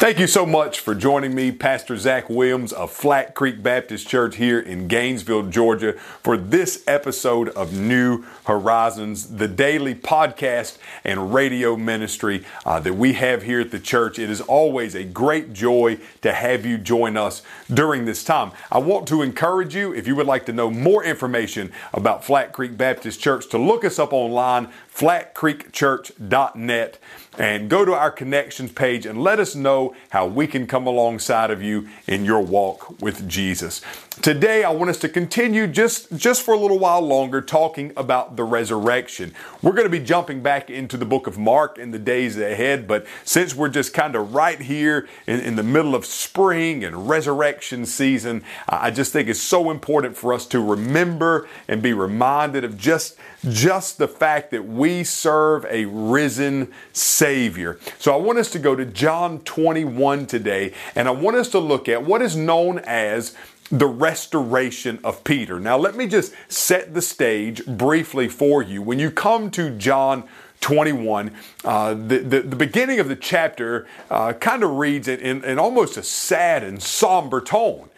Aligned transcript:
Thank 0.00 0.18
you 0.18 0.26
so 0.26 0.46
much 0.46 0.80
for 0.80 0.94
joining 0.94 1.34
me, 1.34 1.52
Pastor 1.52 1.94
Zach 1.98 2.30
Williams 2.30 2.72
of 2.72 2.90
Flat 2.90 3.34
Creek 3.34 3.62
Baptist 3.62 4.08
Church 4.08 4.36
here 4.36 4.58
in 4.58 4.88
Gainesville, 4.88 5.50
Georgia, 5.50 5.92
for 6.22 6.38
this 6.38 6.82
episode 6.86 7.50
of 7.50 7.74
New 7.74 8.24
Horizons, 8.46 9.36
the 9.36 9.46
daily 9.46 9.94
podcast 9.94 10.78
and 11.04 11.34
radio 11.34 11.76
ministry 11.76 12.46
uh, 12.64 12.80
that 12.80 12.94
we 12.94 13.12
have 13.12 13.42
here 13.42 13.60
at 13.60 13.72
the 13.72 13.78
church. 13.78 14.18
It 14.18 14.30
is 14.30 14.40
always 14.40 14.94
a 14.94 15.04
great 15.04 15.52
joy 15.52 15.98
to 16.22 16.32
have 16.32 16.64
you 16.64 16.78
join 16.78 17.18
us 17.18 17.42
during 17.68 18.06
this 18.06 18.24
time. 18.24 18.52
I 18.72 18.78
want 18.78 19.06
to 19.08 19.20
encourage 19.20 19.74
you, 19.74 19.92
if 19.92 20.06
you 20.06 20.16
would 20.16 20.26
like 20.26 20.46
to 20.46 20.54
know 20.54 20.70
more 20.70 21.04
information 21.04 21.72
about 21.92 22.24
Flat 22.24 22.54
Creek 22.54 22.78
Baptist 22.78 23.20
Church, 23.20 23.50
to 23.50 23.58
look 23.58 23.84
us 23.84 23.98
up 23.98 24.14
online, 24.14 24.70
flatcreekchurch.net 25.00 26.98
and 27.38 27.70
go 27.70 27.86
to 27.86 27.94
our 27.94 28.10
connections 28.10 28.70
page 28.70 29.06
and 29.06 29.22
let 29.22 29.40
us 29.40 29.54
know 29.54 29.94
how 30.10 30.26
we 30.26 30.46
can 30.46 30.66
come 30.66 30.86
alongside 30.86 31.50
of 31.50 31.62
you 31.62 31.88
in 32.06 32.22
your 32.24 32.40
walk 32.40 33.00
with 33.00 33.26
Jesus. 33.26 33.80
Today, 34.20 34.62
I 34.62 34.70
want 34.70 34.90
us 34.90 34.98
to 34.98 35.08
continue 35.08 35.66
just, 35.66 36.14
just 36.14 36.42
for 36.42 36.52
a 36.52 36.58
little 36.58 36.78
while 36.78 37.00
longer 37.00 37.40
talking 37.40 37.94
about 37.96 38.36
the 38.36 38.44
resurrection. 38.44 39.32
We're 39.62 39.72
going 39.72 39.86
to 39.86 39.90
be 39.90 40.04
jumping 40.04 40.42
back 40.42 40.68
into 40.68 40.98
the 40.98 41.06
book 41.06 41.26
of 41.26 41.38
Mark 41.38 41.78
in 41.78 41.92
the 41.92 41.98
days 41.98 42.36
ahead, 42.36 42.86
but 42.86 43.06
since 43.24 43.54
we're 43.54 43.70
just 43.70 43.94
kind 43.94 44.14
of 44.14 44.34
right 44.34 44.60
here 44.60 45.08
in, 45.26 45.40
in 45.40 45.56
the 45.56 45.62
middle 45.62 45.94
of 45.94 46.04
spring 46.04 46.84
and 46.84 47.08
resurrection 47.08 47.86
season, 47.86 48.44
I 48.68 48.90
just 48.90 49.14
think 49.14 49.30
it's 49.30 49.40
so 49.40 49.70
important 49.70 50.18
for 50.18 50.34
us 50.34 50.44
to 50.48 50.62
remember 50.62 51.48
and 51.66 51.80
be 51.80 51.94
reminded 51.94 52.64
of 52.64 52.76
just, 52.76 53.16
just 53.48 53.96
the 53.96 54.08
fact 54.08 54.50
that 54.50 54.66
we 54.66 54.89
serve 55.04 55.64
a 55.66 55.84
risen 55.86 56.72
Savior. 56.92 57.78
So 57.98 58.12
I 58.12 58.16
want 58.16 58.38
us 58.38 58.50
to 58.52 58.58
go 58.58 58.74
to 58.74 58.84
John 58.84 59.40
21 59.40 60.26
today, 60.26 60.74
and 60.94 61.08
I 61.08 61.12
want 61.12 61.36
us 61.36 61.48
to 61.50 61.58
look 61.58 61.88
at 61.88 62.04
what 62.04 62.22
is 62.22 62.36
known 62.36 62.78
as 62.80 63.34
the 63.70 63.86
restoration 63.86 64.98
of 65.04 65.22
Peter. 65.22 65.60
Now, 65.60 65.76
let 65.76 65.94
me 65.94 66.06
just 66.06 66.34
set 66.48 66.92
the 66.92 67.02
stage 67.02 67.64
briefly 67.66 68.28
for 68.28 68.62
you. 68.62 68.82
When 68.82 68.98
you 68.98 69.10
come 69.10 69.50
to 69.52 69.70
John 69.70 70.24
21, 70.60 71.30
uh, 71.64 71.94
the, 71.94 72.18
the, 72.18 72.40
the, 72.40 72.56
beginning 72.56 73.00
of 73.00 73.08
the 73.08 73.16
chapter 73.16 73.86
uh, 74.10 74.32
kind 74.34 74.62
of 74.62 74.72
reads 74.72 75.08
in, 75.08 75.20
in, 75.20 75.44
in, 75.44 75.58
almost 75.58 75.96
a 75.96 76.02
sad 76.02 76.62
and 76.62 76.82
somber 76.82 77.40
tone. 77.40 77.88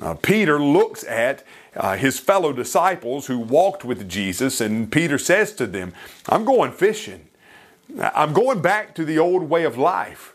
Uh, 0.00 0.14
Peter 0.14 0.62
looks 0.62 1.02
at 1.04 1.42
uh, 1.76 1.96
his 1.96 2.18
fellow 2.18 2.52
disciples 2.52 3.26
who 3.26 3.38
walked 3.38 3.84
with 3.84 4.08
Jesus, 4.08 4.60
and 4.60 4.90
Peter 4.90 5.18
says 5.18 5.52
to 5.54 5.66
them, 5.66 5.92
I'm 6.28 6.44
going 6.44 6.72
fishing. 6.72 7.28
I'm 7.98 8.32
going 8.32 8.60
back 8.60 8.94
to 8.96 9.04
the 9.04 9.18
old 9.18 9.44
way 9.48 9.64
of 9.64 9.78
life. 9.78 10.34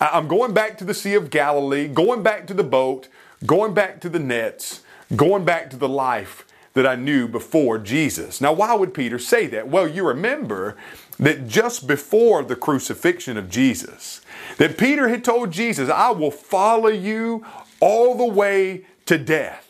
I'm 0.00 0.28
going 0.28 0.52
back 0.52 0.78
to 0.78 0.84
the 0.84 0.94
Sea 0.94 1.14
of 1.14 1.30
Galilee, 1.30 1.88
going 1.88 2.22
back 2.22 2.46
to 2.46 2.54
the 2.54 2.64
boat, 2.64 3.08
going 3.44 3.74
back 3.74 4.00
to 4.02 4.08
the 4.08 4.18
nets, 4.18 4.82
going 5.14 5.44
back 5.44 5.70
to 5.70 5.76
the 5.76 5.88
life 5.88 6.44
that 6.74 6.86
I 6.86 6.94
knew 6.94 7.26
before 7.26 7.78
Jesus. 7.78 8.40
Now, 8.40 8.52
why 8.52 8.74
would 8.74 8.94
Peter 8.94 9.18
say 9.18 9.46
that? 9.48 9.68
Well, 9.68 9.88
you 9.88 10.06
remember 10.06 10.76
that 11.18 11.48
just 11.48 11.88
before 11.88 12.44
the 12.44 12.54
crucifixion 12.54 13.36
of 13.36 13.50
Jesus, 13.50 14.20
that 14.58 14.78
Peter 14.78 15.08
had 15.08 15.24
told 15.24 15.50
Jesus, 15.50 15.90
I 15.90 16.10
will 16.10 16.30
follow 16.30 16.88
you 16.88 17.44
all 17.80 18.14
the 18.16 18.24
way 18.24 18.84
to 19.06 19.18
death. 19.18 19.67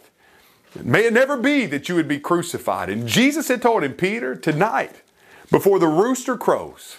May 0.82 1.06
it 1.06 1.12
never 1.12 1.36
be 1.36 1.66
that 1.66 1.88
you 1.88 1.94
would 1.94 2.08
be 2.08 2.20
crucified. 2.20 2.88
And 2.88 3.06
Jesus 3.06 3.48
had 3.48 3.62
told 3.62 3.84
him, 3.84 3.94
Peter, 3.94 4.34
tonight, 4.34 5.02
before 5.50 5.78
the 5.78 5.88
rooster 5.88 6.36
crows, 6.36 6.96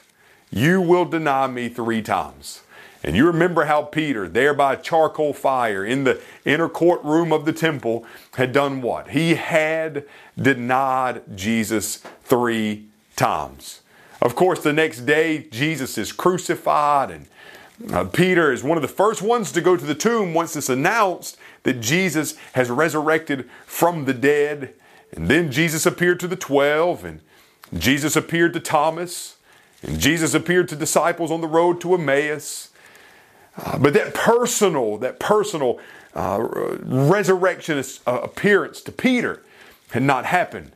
you 0.51 0.81
will 0.81 1.05
deny 1.05 1.47
me 1.47 1.69
three 1.69 2.01
times. 2.01 2.61
And 3.03 3.15
you 3.15 3.25
remember 3.27 3.65
how 3.65 3.83
Peter, 3.83 4.27
there 4.27 4.53
by 4.53 4.75
charcoal 4.75 5.33
fire 5.33 5.85
in 5.85 6.03
the 6.03 6.19
inner 6.43 6.67
courtroom 6.67 7.31
of 7.31 7.45
the 7.45 7.53
temple, 7.53 8.05
had 8.35 8.52
done 8.52 8.81
what? 8.81 9.11
He 9.11 9.35
had 9.35 10.05
denied 10.37 11.21
Jesus 11.35 12.03
three 12.23 12.87
times. 13.15 13.81
Of 14.21 14.35
course, 14.35 14.61
the 14.61 14.73
next 14.73 15.02
day, 15.02 15.47
Jesus 15.49 15.97
is 15.97 16.11
crucified, 16.11 17.09
and 17.09 17.27
uh, 17.91 18.05
Peter 18.05 18.51
is 18.51 18.63
one 18.63 18.77
of 18.77 18.81
the 18.81 18.87
first 18.87 19.21
ones 19.21 19.51
to 19.51 19.61
go 19.61 19.77
to 19.77 19.85
the 19.85 19.95
tomb 19.95 20.33
once 20.33 20.55
it's 20.55 20.69
announced 20.69 21.37
that 21.63 21.79
Jesus 21.79 22.35
has 22.53 22.69
resurrected 22.69 23.49
from 23.65 24.05
the 24.05 24.13
dead. 24.13 24.73
And 25.11 25.27
then 25.27 25.51
Jesus 25.51 25.85
appeared 25.85 26.19
to 26.19 26.27
the 26.27 26.35
twelve, 26.35 27.03
and 27.03 27.21
Jesus 27.77 28.15
appeared 28.15 28.53
to 28.53 28.59
Thomas, 28.59 29.37
and 29.81 29.99
Jesus 29.99 30.33
appeared 30.33 30.67
to 30.69 30.75
disciples 30.75 31.31
on 31.31 31.41
the 31.41 31.47
road 31.47 31.81
to 31.81 31.93
Emmaus. 31.93 32.69
Uh, 33.57 33.77
but 33.77 33.93
that 33.93 34.13
personal, 34.13 34.97
that 34.97 35.19
personal 35.19 35.79
uh, 36.13 36.39
resurrection 36.83 37.83
uh, 38.05 38.19
appearance 38.21 38.81
to 38.81 38.91
Peter 38.91 39.41
had 39.91 40.03
not 40.03 40.25
happened. 40.25 40.71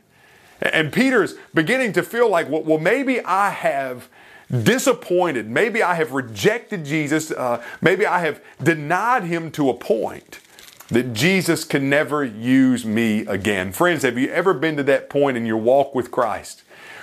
And 0.60 0.92
Peter's 0.92 1.34
beginning 1.52 1.92
to 1.92 2.02
feel 2.02 2.28
like, 2.28 2.48
well, 2.48 2.62
well 2.62 2.78
maybe 2.78 3.20
I 3.24 3.50
have 3.50 4.08
disappointed. 4.50 5.48
Maybe 5.48 5.82
I 5.82 5.94
have 5.94 6.12
rejected 6.12 6.84
Jesus. 6.84 7.30
Uh, 7.30 7.62
maybe 7.80 8.06
I 8.06 8.20
have 8.20 8.42
denied 8.62 9.24
him 9.24 9.50
to 9.52 9.70
a 9.70 9.74
point 9.74 10.40
that 10.88 11.12
Jesus 11.14 11.64
can 11.64 11.88
never 11.88 12.24
use 12.24 12.84
me 12.84 13.20
again. 13.26 13.72
Friends, 13.72 14.02
have 14.02 14.18
you 14.18 14.28
ever 14.28 14.54
been 14.54 14.76
to 14.76 14.82
that 14.84 15.08
point 15.08 15.36
in 15.36 15.46
your 15.46 15.56
walk 15.56 15.94
with 15.94 16.10
Christ? 16.10 16.62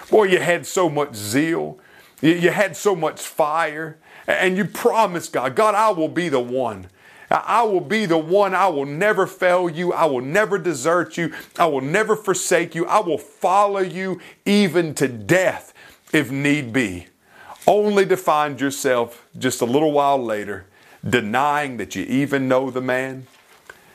Boy, 0.10 0.26
you 0.26 0.40
had 0.40 0.66
so 0.66 0.90
much 0.90 1.16
zeal, 1.16 1.80
you, 2.22 2.34
you 2.34 2.52
had 2.52 2.78
so 2.78 2.96
much 2.96 3.20
fire, 3.20 3.98
and 4.28 4.56
you 4.56 4.66
promised 4.66 5.34
God, 5.34 5.56
God, 5.56 5.74
I 5.74 5.90
will 5.90 6.08
be 6.08 6.30
the 6.30 6.40
one. 6.40 6.88
I 7.32 7.64
will 7.64 7.82
be 7.82 8.06
the 8.06 8.18
one. 8.18 8.54
I 8.54 8.68
will 8.68 8.86
never 8.86 9.26
fail 9.26 9.70
you. 9.70 9.94
I 9.94 10.06
will 10.06 10.22
never 10.22 10.58
desert 10.58 11.18
you. 11.18 11.34
I 11.58 11.66
will 11.66 11.82
never 11.82 12.16
forsake 12.16 12.76
you. 12.76 12.86
I 12.86 13.00
will 13.00 13.18
follow 13.18 13.80
you 13.80 14.20
even 14.46 14.94
to 14.96 15.08
death 15.08 15.74
if 16.12 16.30
need 16.30 16.74
be. 16.74 17.08
Only 17.68 18.06
to 18.08 18.18
find 18.18 18.60
yourself 18.60 19.28
just 19.38 19.62
a 19.62 19.66
little 19.66 19.92
while 19.92 20.22
later 20.22 20.66
denying 21.08 21.78
that 21.78 21.96
you 21.96 22.04
even 22.04 22.48
know 22.48 22.70
the 22.70 22.82
man. 22.82 23.28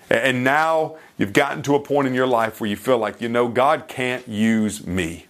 And 0.08 0.44
now 0.44 0.96
you've 1.18 1.32
gotten 1.32 1.62
to 1.64 1.74
a 1.74 1.80
point 1.80 2.06
in 2.06 2.14
your 2.14 2.26
life 2.26 2.60
where 2.60 2.70
you 2.70 2.76
feel 2.76 2.98
like, 2.98 3.20
you 3.20 3.28
know, 3.28 3.48
God 3.48 3.88
can't 3.88 4.26
use 4.28 4.86
me. 4.86 5.26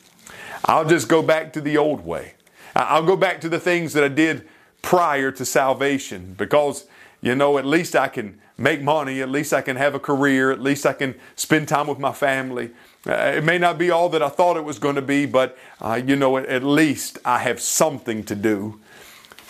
I'll 0.64 0.84
just 0.84 1.08
go 1.08 1.22
back 1.22 1.52
to 1.54 1.60
the 1.60 1.76
old 1.76 2.04
way. 2.04 2.34
I'll 2.74 3.04
go 3.04 3.16
back 3.16 3.40
to 3.40 3.48
the 3.48 3.60
things 3.60 3.94
that 3.94 4.04
I 4.04 4.08
did 4.08 4.46
prior 4.82 5.30
to 5.32 5.44
salvation 5.44 6.34
because, 6.36 6.86
you 7.20 7.34
know, 7.34 7.58
at 7.58 7.66
least 7.66 7.96
I 7.96 8.08
can 8.08 8.40
make 8.58 8.82
money, 8.82 9.20
at 9.20 9.28
least 9.28 9.52
I 9.52 9.60
can 9.60 9.76
have 9.76 9.94
a 9.94 9.98
career, 9.98 10.50
at 10.50 10.60
least 10.60 10.86
I 10.86 10.92
can 10.92 11.14
spend 11.34 11.68
time 11.68 11.86
with 11.86 11.98
my 11.98 12.12
family. 12.12 12.70
Uh, 13.06 13.12
it 13.36 13.44
may 13.44 13.58
not 13.58 13.78
be 13.78 13.90
all 13.90 14.08
that 14.08 14.22
I 14.22 14.28
thought 14.28 14.56
it 14.56 14.64
was 14.64 14.78
going 14.78 14.96
to 14.96 15.02
be, 15.02 15.26
but, 15.26 15.56
uh, 15.80 16.00
you 16.04 16.16
know, 16.16 16.36
at, 16.38 16.46
at 16.46 16.62
least 16.62 17.18
I 17.24 17.38
have 17.38 17.60
something 17.60 18.24
to 18.24 18.34
do. 18.34 18.80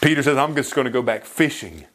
Peter 0.01 0.23
says, 0.23 0.37
I'm 0.37 0.55
just 0.55 0.75
going 0.75 0.85
to 0.85 0.91
go 0.91 1.03
back 1.03 1.25
fishing 1.25 1.87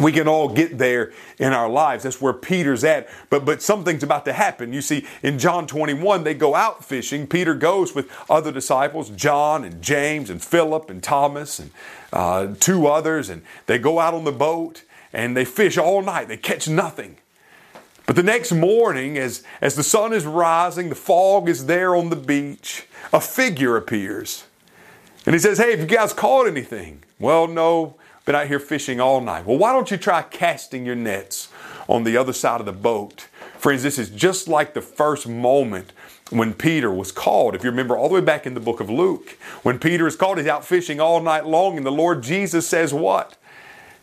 we 0.00 0.12
can 0.12 0.26
all 0.26 0.48
get 0.48 0.78
there 0.78 1.12
in 1.38 1.52
our 1.52 1.68
lives. 1.68 2.04
That's 2.04 2.20
where 2.20 2.32
Peter's 2.32 2.82
at. 2.84 3.08
But 3.28 3.44
but 3.44 3.62
something's 3.62 4.02
about 4.02 4.24
to 4.24 4.32
happen. 4.32 4.72
You 4.72 4.82
see, 4.82 5.06
in 5.22 5.38
John 5.38 5.66
21, 5.66 6.24
they 6.24 6.34
go 6.34 6.54
out 6.54 6.84
fishing. 6.84 7.26
Peter 7.26 7.54
goes 7.54 7.94
with 7.94 8.10
other 8.28 8.50
disciples, 8.50 9.10
John 9.10 9.64
and 9.64 9.82
James 9.82 10.30
and 10.30 10.42
Philip 10.42 10.90
and 10.90 11.02
Thomas 11.02 11.58
and 11.58 11.70
uh, 12.12 12.54
two 12.58 12.86
others, 12.86 13.28
and 13.28 13.42
they 13.66 13.78
go 13.78 13.98
out 13.98 14.14
on 14.14 14.24
the 14.24 14.32
boat 14.32 14.82
and 15.12 15.36
they 15.36 15.44
fish 15.44 15.76
all 15.76 16.02
night. 16.02 16.28
They 16.28 16.36
catch 16.36 16.68
nothing. 16.68 17.16
But 18.06 18.16
the 18.16 18.22
next 18.22 18.50
morning, 18.50 19.16
as, 19.18 19.44
as 19.60 19.76
the 19.76 19.84
sun 19.84 20.12
is 20.12 20.24
rising, 20.24 20.88
the 20.88 20.96
fog 20.96 21.48
is 21.48 21.66
there 21.66 21.94
on 21.94 22.10
the 22.10 22.16
beach, 22.16 22.86
a 23.12 23.20
figure 23.20 23.76
appears. 23.76 24.46
And 25.26 25.34
he 25.34 25.38
says, 25.38 25.58
Hey, 25.58 25.70
have 25.70 25.80
you 25.80 25.86
guys 25.86 26.12
caught 26.12 26.48
anything? 26.48 27.04
Well, 27.18 27.46
no, 27.46 27.96
been 28.30 28.40
out 28.40 28.46
here 28.46 28.60
fishing 28.60 29.00
all 29.00 29.20
night. 29.20 29.44
Well, 29.44 29.58
why 29.58 29.72
don't 29.72 29.90
you 29.90 29.96
try 29.96 30.22
casting 30.22 30.86
your 30.86 30.94
nets 30.94 31.48
on 31.88 32.04
the 32.04 32.16
other 32.16 32.32
side 32.32 32.60
of 32.60 32.66
the 32.66 32.72
boat? 32.72 33.26
Friends, 33.58 33.82
this 33.82 33.98
is 33.98 34.08
just 34.08 34.46
like 34.46 34.72
the 34.72 34.80
first 34.80 35.26
moment 35.26 35.92
when 36.30 36.54
Peter 36.54 36.92
was 36.92 37.10
called. 37.10 37.56
If 37.56 37.64
you 37.64 37.70
remember 37.70 37.96
all 37.96 38.08
the 38.08 38.14
way 38.14 38.20
back 38.20 38.46
in 38.46 38.54
the 38.54 38.60
book 38.60 38.78
of 38.78 38.88
Luke, 38.88 39.30
when 39.64 39.80
Peter 39.80 40.06
is 40.06 40.14
called, 40.14 40.38
he's 40.38 40.46
out 40.46 40.64
fishing 40.64 41.00
all 41.00 41.20
night 41.20 41.44
long, 41.44 41.76
and 41.76 41.84
the 41.84 41.90
Lord 41.90 42.22
Jesus 42.22 42.68
says, 42.68 42.94
What? 42.94 43.36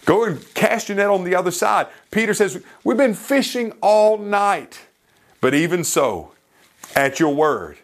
Go 0.03 0.25
and 0.25 0.53
cast 0.53 0.89
your 0.89 0.97
net 0.97 1.09
on 1.09 1.23
the 1.23 1.33
other 1.33 1.51
side. 1.51 1.88
Peter 2.12 2.33
says, 2.33 2.62
We've 2.83 2.97
been 2.97 3.13
fishing 3.13 3.71
all 3.80 4.18
night. 4.18 4.88
But 5.39 5.53
even 5.53 5.85
so, 5.85 6.33
at 6.97 7.21
your 7.21 7.33
word, 7.33 7.77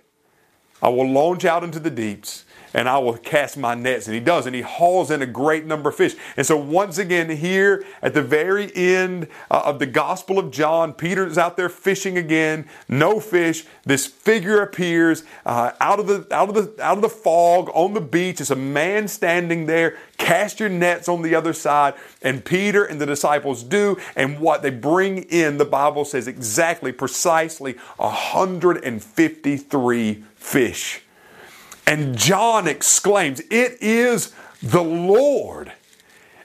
I 0.82 0.90
will 0.90 1.10
launch 1.10 1.46
out 1.46 1.64
into 1.64 1.80
the 1.80 1.90
deeps 1.90 2.44
and 2.74 2.90
I 2.90 2.98
will 2.98 3.18
cast 3.18 3.58
my 3.58 3.76
nets. 3.76 4.08
And 4.08 4.14
he 4.14 4.20
does, 4.20 4.46
and 4.46 4.56
he 4.56 4.62
hauls 4.62 5.12
in 5.12 5.22
a 5.22 5.26
great 5.26 5.66
number 5.66 5.90
of 5.90 5.96
fish. 5.96 6.16
And 6.38 6.46
so, 6.46 6.58
once 6.58 6.98
again, 6.98 7.30
here 7.30 7.86
at 8.02 8.14
the 8.14 8.22
very 8.22 8.74
end 8.76 9.28
uh, 9.52 9.64
of 9.66 9.80
the 9.80 9.86
Gospel 9.86 10.40
of 10.40 10.52
John, 10.52 10.94
Peter 10.94 11.26
is 11.26 11.38
out 11.38 11.58
there 11.58 11.70
fishing 11.70 12.18
again, 12.18 12.68
no 12.88 13.20
fish. 13.20 13.66
This 13.86 14.06
figure 14.06 14.62
appears 14.62 15.24
uh, 15.46 15.72
out 15.80 16.00
of 16.00 16.08
the 16.08 16.28
out 16.34 16.50
of 16.50 16.56
the 16.56 16.84
out 16.84 16.98
of 16.98 17.02
the 17.02 17.10
fog 17.10 17.70
on 17.74 17.94
the 17.94 18.02
beach. 18.02 18.42
It's 18.42 18.50
a 18.50 18.56
man 18.56 19.08
standing 19.08 19.66
there 19.66 19.98
cast 20.24 20.60
your 20.60 20.70
nets 20.70 21.10
on 21.10 21.22
the 21.22 21.36
other 21.36 21.54
side. 21.54 21.94
And 22.22 22.44
Peter 22.44 22.84
and 22.84 23.00
the 23.02 23.06
disciples 23.06 23.64
do. 23.64 23.98
And 24.16 24.40
what 24.40 24.62
they 24.62 24.70
bring 24.70 25.24
in, 25.24 25.58
the 25.58 25.66
Bible 25.66 26.06
says 26.06 26.28
exactly, 26.28 26.92
precisely 26.92 27.74
153 27.98 30.24
fish. 30.36 31.03
And 31.86 32.18
John 32.18 32.68
exclaims, 32.68 33.40
It 33.52 33.78
is 33.82 34.34
the 34.62 34.84
Lord. 34.84 35.74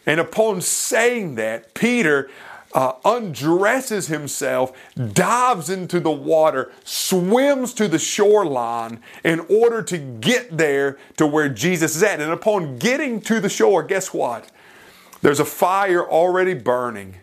And 0.06 0.20
upon 0.20 0.62
saying 0.62 1.34
that, 1.36 1.74
Peter 1.74 2.30
uh, 2.72 2.92
undresses 3.04 4.08
himself, 4.08 4.72
dives 5.12 5.70
into 5.70 6.00
the 6.00 6.10
water, 6.10 6.72
swims 6.84 7.72
to 7.74 7.88
the 7.88 7.98
shoreline 7.98 9.00
in 9.24 9.40
order 9.48 9.82
to 9.82 9.98
get 9.98 10.56
there 10.56 10.98
to 11.16 11.26
where 11.26 11.48
Jesus 11.48 11.96
is 11.96 12.02
at. 12.02 12.20
And 12.20 12.32
upon 12.32 12.78
getting 12.78 13.20
to 13.22 13.40
the 13.40 13.48
shore, 13.48 13.82
guess 13.82 14.12
what? 14.12 14.50
There's 15.22 15.40
a 15.40 15.44
fire 15.44 16.08
already 16.08 16.54
burning. 16.54 17.16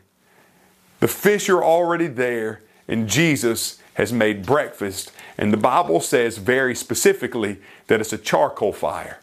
The 1.00 1.08
fish 1.08 1.50
are 1.50 1.64
already 1.64 2.08
there, 2.08 2.62
and 2.88 3.08
Jesus 3.08 3.80
has 3.96 4.12
made 4.14 4.46
breakfast. 4.46 5.12
And 5.38 5.52
the 5.52 5.58
Bible 5.58 6.00
says 6.00 6.38
very 6.38 6.76
specifically 6.76 7.60
that 7.88 8.02
it's 8.02 8.14
a 8.14 8.18
charcoal 8.18 8.74
fire. 8.74 9.20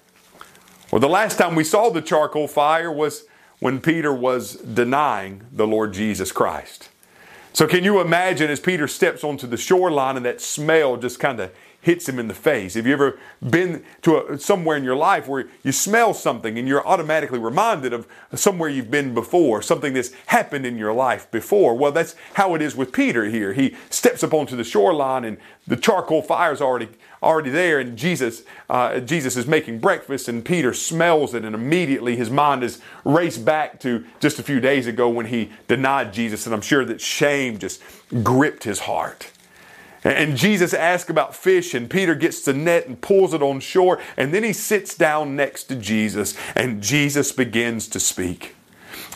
Well, 0.91 1.01
the 1.01 1.09
last 1.09 1.39
time 1.39 1.55
we 1.55 1.65
saw 1.65 1.89
the 1.91 2.03
charcoal 2.03 2.49
fire 2.49 2.93
was 2.93 3.25
when 3.61 3.81
Peter 3.81 4.13
was 4.13 4.57
denying 4.57 5.43
the 5.53 5.67
Lord 5.67 5.93
Jesus 5.93 6.33
Christ. 6.33 6.89
So, 7.55 7.67
can 7.67 7.85
you 7.85 8.01
imagine 8.01 8.51
as 8.51 8.61
Peter 8.61 8.89
steps 8.89 9.23
onto 9.23 9.47
the 9.47 9.59
shoreline 9.59 10.17
and 10.17 10.25
that 10.25 10.41
smell 10.41 10.97
just 10.97 11.21
kind 11.21 11.39
of 11.39 11.53
hits 11.83 12.09
him 12.09 12.19
in 12.19 12.29
the 12.29 12.35
face? 12.35 12.75
Have 12.75 12.87
you 12.87 12.95
ever 12.95 13.19
been 13.47 13.85
to 14.03 14.27
a, 14.27 14.39
somewhere 14.39 14.77
in 14.77 14.85
your 14.85 14.97
life 14.97 15.29
where 15.29 15.47
you 15.63 15.73
smell 15.73 16.15
something 16.15 16.57
and 16.57 16.67
you're 16.67 16.87
automatically 16.87 17.39
reminded 17.39 17.93
of 17.93 18.07
somewhere 18.35 18.71
you've 18.71 18.91
been 18.91 19.13
before, 19.13 19.61
something 19.61 19.93
that's 19.93 20.13
happened 20.27 20.65
in 20.65 20.79
your 20.79 20.95
life 20.95 21.31
before? 21.31 21.77
Well, 21.77 21.93
that's 21.93 22.15
how 22.35 22.55
it 22.55 22.63
is 22.63 22.75
with 22.75 22.93
Peter 22.93 23.27
here. 23.27 23.53
He 23.53 23.77
steps 23.91 24.25
up 24.25 24.33
onto 24.33 24.57
the 24.57 24.65
shoreline 24.65 25.25
and 25.25 25.37
the 25.67 25.77
charcoal 25.77 26.23
fire's 26.23 26.61
already 26.61 26.89
already 27.23 27.51
there, 27.51 27.79
and 27.79 27.97
Jesus, 27.97 28.43
uh, 28.69 28.99
Jesus 28.99 29.37
is 29.37 29.47
making 29.47 29.79
breakfast, 29.79 30.29
and 30.29 30.45
Peter 30.45 30.75
smells 30.75 31.35
it, 31.35 31.45
and 31.45 31.55
immediately 31.55 32.17
his 32.17 32.31
mind 32.31 32.65
is 32.65 32.81
raced 33.05 33.45
back 33.45 33.79
to 33.81 34.05
just 34.19 34.39
a 34.39 34.43
few 34.43 34.59
days 34.59 34.87
ago 34.87 35.09
when 35.09 35.27
he 35.27 35.53
denied 35.69 36.13
Jesus, 36.13 36.47
and 36.47 36.55
I'm 36.55 36.61
sure 36.61 36.85
that 36.85 37.01
shame 37.01 37.59
just 37.59 37.81
gripped 38.25 38.65
his 38.65 38.81
heart. 38.81 39.31
And 40.05 40.37
Jesus 40.37 40.75
asks 40.75 41.11
about 41.11 41.35
fish, 41.35 41.75
and 41.75 41.89
Peter 41.89 42.15
gets 42.15 42.41
the 42.41 42.53
net 42.53 42.87
and 42.87 43.01
pulls 43.01 43.35
it 43.35 43.43
on 43.43 43.61
shore, 43.61 44.01
and 44.17 44.35
then 44.35 44.43
he 44.43 44.53
sits 44.53 44.97
down 44.97 45.37
next 45.37 45.65
to 45.65 45.77
Jesus, 45.77 46.37
and 46.57 46.83
Jesus 46.83 47.31
begins 47.31 47.87
to 47.89 48.01
speak. 48.01 48.57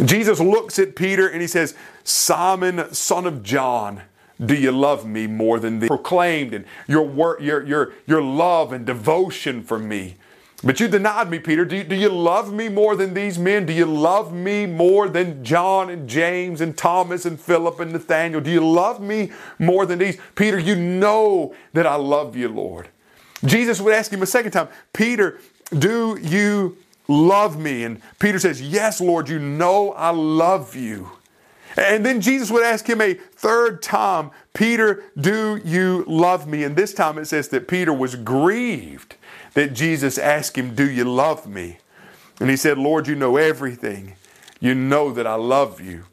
Jesus 0.05 0.41
looks 0.41 0.79
at 0.79 0.95
Peter 0.95 1.27
and 1.27 1.41
he 1.41 1.47
says, 1.47 1.75
Simon, 2.05 2.93
son 2.93 3.27
of 3.27 3.43
John, 3.43 4.03
do 4.45 4.55
you 4.55 4.71
love 4.71 5.07
me 5.07 5.27
more 5.27 5.59
than 5.59 5.79
the 5.79 5.87
proclaimed 5.87 6.53
and 6.53 6.67
your 6.87 7.03
work, 7.03 7.41
your, 7.41 7.65
your, 7.65 7.93
your 8.07 8.23
love 8.23 8.73
and 8.73 8.85
devotion 8.85 9.63
for 9.63 9.79
me? 9.79 10.17
But 10.65 10.81
you 10.81 10.89
denied 10.89 11.31
me, 11.31 11.39
Peter. 11.39 11.65
Do 11.65 11.77
you, 11.77 11.85
do 11.85 11.95
you 11.95 12.09
love 12.09 12.53
me 12.53 12.69
more 12.69 12.97
than 12.97 13.13
these 13.13 13.39
men? 13.39 13.67
Do 13.67 13.75
you 13.75 13.85
love 13.85 14.33
me 14.33 14.65
more 14.65 15.09
than 15.09 15.45
John 15.45 15.91
and 15.91 16.09
James 16.09 16.63
and 16.63 16.77
Thomas 16.77 17.27
and 17.27 17.39
Philip 17.39 17.79
and 17.81 17.93
Nathaniel? 17.93 18.41
Do 18.41 18.51
you 18.51 18.67
love 18.67 19.01
me 19.01 19.33
more 19.59 19.85
than 19.85 19.99
these? 19.99 20.19
Peter, 20.35 20.59
you 20.59 20.75
know 20.75 21.55
that 21.75 21.87
I 21.87 21.97
love 21.97 22.37
you, 22.37 22.49
Lord. 22.49 22.89
Jesus 23.45 23.83
would 23.83 23.93
ask 23.93 24.11
him 24.11 24.23
a 24.23 24.27
second 24.27 24.53
time, 24.53 24.69
Peter, 24.95 25.39
do 25.79 26.19
you 26.23 26.79
love 27.07 27.59
me? 27.59 27.85
And 27.85 28.01
Peter 28.19 28.39
says, 28.39 28.63
Yes, 28.63 29.01
Lord, 29.01 29.29
you 29.29 29.39
know 29.39 29.93
I 29.93 30.11
love 30.11 30.75
you. 30.75 31.11
And 31.77 32.07
then 32.07 32.23
Jesus 32.23 32.51
would 32.51 32.65
ask 32.65 32.89
him 32.89 33.03
a 33.03 33.15
third 33.15 33.83
time, 33.83 34.31
Peter, 34.55 35.05
do 35.21 35.61
you 35.63 36.05
love 36.09 36.47
me? 36.47 36.65
And 36.65 36.75
this 36.75 36.95
time 36.95 37.19
it 37.19 37.27
says 37.27 37.49
that 37.49 37.69
Peter 37.69 37.93
was 37.93 38.15
grieved 38.15 39.17
that 39.57 39.73
Jesus 39.73 40.19
asked 40.19 40.57
him, 40.57 40.75
Do 40.75 40.89
you 40.89 41.05
love 41.05 41.47
me? 41.47 41.79
And 42.39 42.51
he 42.51 42.59
said, 42.59 42.77
Lord, 42.77 43.09
you 43.09 43.15
know 43.15 43.39
everything. 43.39 44.15
You 44.61 44.75
know 44.75 45.11
that 45.13 45.27
I 45.27 45.35
love 45.37 45.81
you. 45.81 46.05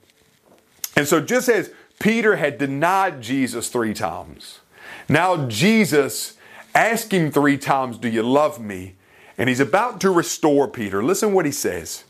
And 0.96 1.06
so, 1.06 1.20
just 1.20 1.50
as 1.50 1.70
Peter 2.00 2.38
had 2.38 2.58
denied 2.58 3.22
Jesus 3.22 3.68
three 3.68 3.94
times, 3.94 4.62
now 5.10 5.46
Jesus 5.48 6.38
asked 6.74 7.12
him 7.12 7.32
three 7.32 7.58
times, 7.58 7.98
Do 7.98 8.08
you 8.08 8.24
love 8.24 8.62
me? 8.62 8.96
And 9.38 9.50
he's 9.50 9.60
about 9.60 10.00
to 10.02 10.10
restore 10.10 10.70
Peter. 10.70 11.04
Listen 11.04 11.34
what 11.34 11.46
he 11.46 11.52
says 11.52 12.06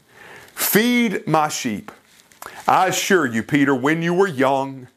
Feed 0.53 1.25
my 1.27 1.49
sheep. 1.49 1.91
I 2.67 2.89
assure 2.89 3.25
you, 3.25 3.41
Peter, 3.41 3.73
when 3.73 4.03
you 4.03 4.13
were 4.13 4.27
young, 4.27 4.87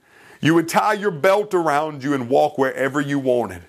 you 0.42 0.54
would 0.54 0.68
tie 0.68 0.92
your 0.92 1.10
belt 1.10 1.54
around 1.54 2.04
you 2.04 2.12
and 2.12 2.28
walk 2.28 2.58
wherever 2.58 3.00
you 3.00 3.18
wanted. 3.18 3.62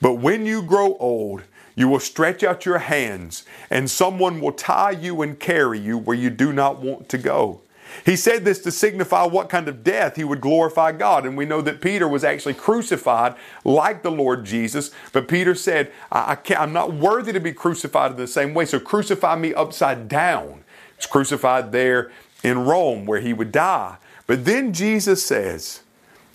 But 0.00 0.14
when 0.14 0.46
you 0.46 0.62
grow 0.62 0.96
old, 0.98 1.42
you 1.74 1.88
will 1.88 2.00
stretch 2.00 2.42
out 2.42 2.66
your 2.66 2.78
hands, 2.78 3.44
and 3.70 3.90
someone 3.90 4.40
will 4.40 4.52
tie 4.52 4.90
you 4.90 5.22
and 5.22 5.38
carry 5.38 5.78
you 5.78 5.98
where 5.98 6.16
you 6.16 6.30
do 6.30 6.52
not 6.52 6.80
want 6.80 7.08
to 7.10 7.18
go. 7.18 7.60
He 8.04 8.16
said 8.16 8.44
this 8.44 8.58
to 8.60 8.70
signify 8.70 9.24
what 9.24 9.48
kind 9.48 9.68
of 9.68 9.84
death 9.84 10.16
he 10.16 10.24
would 10.24 10.40
glorify 10.40 10.92
God. 10.92 11.26
And 11.26 11.36
we 11.36 11.44
know 11.44 11.60
that 11.60 11.80
Peter 11.80 12.08
was 12.08 12.24
actually 12.24 12.54
crucified 12.54 13.34
like 13.64 14.02
the 14.02 14.10
Lord 14.10 14.44
Jesus. 14.44 14.90
But 15.12 15.28
Peter 15.28 15.54
said, 15.54 15.92
I, 16.10 16.38
am 16.50 16.72
not 16.72 16.94
worthy 16.94 17.32
to 17.32 17.40
be 17.40 17.52
crucified 17.52 18.12
in 18.12 18.16
the 18.16 18.26
same 18.26 18.54
way, 18.54 18.64
so 18.64 18.80
crucify 18.80 19.36
me 19.36 19.54
upside 19.54 20.08
down. 20.08 20.64
He's 20.96 21.06
crucified 21.06 21.72
there 21.72 22.10
in 22.42 22.60
Rome 22.60 23.06
where 23.06 23.20
he 23.20 23.32
would 23.32 23.52
die. 23.52 23.98
But 24.26 24.44
then 24.44 24.72
Jesus 24.72 25.24
says, 25.24 25.82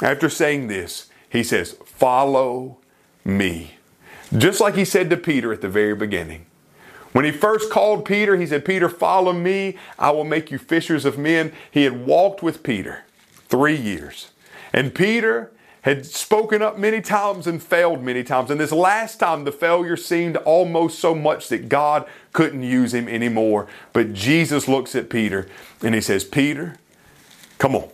after 0.02 0.30
saying 0.30 0.68
this, 0.68 1.10
he 1.30 1.44
says, 1.44 1.74
Follow 1.86 2.78
me. 3.26 3.77
Just 4.36 4.60
like 4.60 4.76
he 4.76 4.86
said 4.86 5.10
to 5.10 5.18
Peter 5.18 5.54
at 5.54 5.62
the 5.62 5.70
very 5.70 5.96
beginning. 5.96 6.46
When 7.14 7.26
he 7.26 7.32
first 7.32 7.72
called 7.72 8.06
Peter, 8.06 8.36
he 8.38 8.46
said, 8.46 8.66
Peter, 8.66 8.90
follow 8.90 9.34
me. 9.34 9.78
I 9.98 10.12
will 10.12 10.26
make 10.26 10.52
you 10.52 10.58
fishers 10.58 11.06
of 11.06 11.18
men. 11.18 11.54
He 11.72 11.84
had 11.84 12.06
walked 12.06 12.44
with 12.44 12.64
Peter 12.64 13.06
three 13.48 13.76
years. 13.76 14.32
And 14.74 14.94
Peter 14.94 15.52
had 15.82 16.06
spoken 16.06 16.62
up 16.62 16.78
many 16.78 17.00
times 17.00 17.48
and 17.48 17.64
failed 17.64 18.04
many 18.04 18.24
times. 18.24 18.52
And 18.52 18.60
this 18.60 18.74
last 18.74 19.20
time, 19.20 19.46
the 19.46 19.54
failure 19.54 19.96
seemed 19.96 20.36
almost 20.38 21.00
so 21.00 21.16
much 21.16 21.48
that 21.48 21.70
God 21.70 22.06
couldn't 22.34 22.64
use 22.64 22.94
him 22.94 23.08
anymore. 23.08 23.68
But 23.94 24.14
Jesus 24.14 24.68
looks 24.68 24.96
at 24.96 25.10
Peter 25.10 25.48
and 25.82 25.96
he 25.96 26.02
says, 26.02 26.26
Peter, 26.26 26.78
come 27.58 27.74
on, 27.74 27.90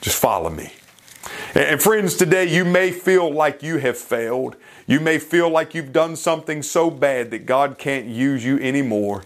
just 0.00 0.18
follow 0.18 0.48
me. 0.48 0.72
And 1.54 1.82
friends, 1.82 2.16
today 2.16 2.46
you 2.46 2.64
may 2.64 2.90
feel 2.90 3.30
like 3.30 3.62
you 3.62 3.76
have 3.78 3.98
failed. 3.98 4.56
You 4.86 5.00
may 5.00 5.18
feel 5.18 5.50
like 5.50 5.74
you've 5.74 5.92
done 5.92 6.16
something 6.16 6.62
so 6.62 6.90
bad 6.90 7.30
that 7.30 7.44
God 7.44 7.76
can't 7.76 8.06
use 8.06 8.42
you 8.44 8.58
anymore. 8.58 9.22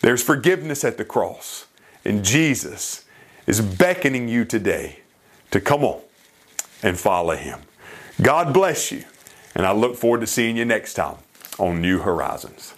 There's 0.00 0.22
forgiveness 0.22 0.82
at 0.82 0.96
the 0.96 1.04
cross. 1.04 1.66
And 2.04 2.24
Jesus 2.24 3.04
is 3.46 3.60
beckoning 3.60 4.28
you 4.28 4.46
today 4.46 5.00
to 5.50 5.60
come 5.60 5.84
on 5.84 6.00
and 6.82 6.98
follow 6.98 7.36
Him. 7.36 7.60
God 8.22 8.54
bless 8.54 8.90
you. 8.90 9.04
And 9.54 9.66
I 9.66 9.72
look 9.72 9.96
forward 9.96 10.20
to 10.22 10.26
seeing 10.26 10.56
you 10.56 10.64
next 10.64 10.94
time 10.94 11.16
on 11.58 11.82
New 11.82 11.98
Horizons. 11.98 12.74